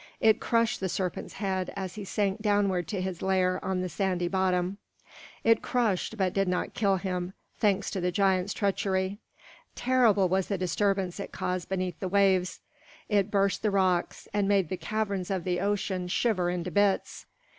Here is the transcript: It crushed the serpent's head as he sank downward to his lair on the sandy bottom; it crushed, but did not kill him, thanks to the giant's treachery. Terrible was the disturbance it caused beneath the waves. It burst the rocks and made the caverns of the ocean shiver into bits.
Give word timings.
It 0.19 0.39
crushed 0.39 0.79
the 0.79 0.89
serpent's 0.89 1.33
head 1.33 1.71
as 1.75 1.93
he 1.93 2.03
sank 2.05 2.41
downward 2.41 2.87
to 2.87 2.99
his 3.01 3.21
lair 3.21 3.63
on 3.63 3.81
the 3.81 3.87
sandy 3.87 4.27
bottom; 4.27 4.79
it 5.43 5.61
crushed, 5.61 6.17
but 6.17 6.33
did 6.33 6.47
not 6.47 6.73
kill 6.73 6.95
him, 6.95 7.33
thanks 7.59 7.91
to 7.91 8.01
the 8.01 8.11
giant's 8.11 8.51
treachery. 8.51 9.19
Terrible 9.75 10.27
was 10.27 10.47
the 10.47 10.57
disturbance 10.57 11.19
it 11.19 11.31
caused 11.31 11.69
beneath 11.69 11.99
the 11.99 12.09
waves. 12.09 12.61
It 13.09 13.29
burst 13.29 13.61
the 13.61 13.69
rocks 13.69 14.27
and 14.33 14.47
made 14.47 14.69
the 14.69 14.75
caverns 14.77 15.29
of 15.29 15.43
the 15.43 15.59
ocean 15.59 16.07
shiver 16.07 16.49
into 16.49 16.71
bits. 16.71 17.27